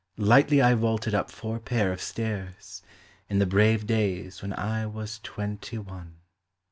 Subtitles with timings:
[0.17, 2.81] Lightly I vaulted up four pair of stairs.
[3.29, 6.15] In the brave days when I was twenty one.